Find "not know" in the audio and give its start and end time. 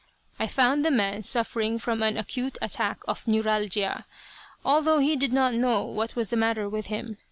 5.31-5.83